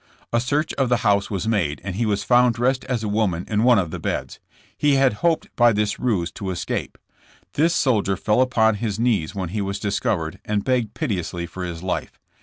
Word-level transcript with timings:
A 0.33 0.39
search 0.39 0.73
of 0.79 0.89
the 0.89 0.97
house 1.05 1.29
was 1.29 1.47
made 1.47 1.79
and 1.83 1.95
he 1.95 2.07
was 2.07 2.23
found 2.23 2.55
dressed 2.55 2.83
as 2.85 3.03
a 3.03 3.07
woman 3.07 3.45
in 3.47 3.61
one 3.61 3.77
of 3.77 3.91
the 3.91 3.99
beds. 3.99 4.39
He 4.75 4.95
had 4.95 5.13
hoped 5.21 5.55
by 5.55 5.71
this 5.73 5.99
ruse 5.99 6.31
to 6.31 6.49
escape. 6.49 6.97
This 7.53 7.75
soldier 7.75 8.17
fell 8.17 8.41
upon 8.41 8.77
his 8.81 8.97
knees 8.99 9.35
when 9.35 9.49
he 9.49 9.61
was 9.61 9.77
discovered 9.77 10.39
and 10.43 10.63
begged 10.63 10.95
piteously 10.95 11.45
for 11.45 11.63
his 11.63 11.83
life. 11.83 12.19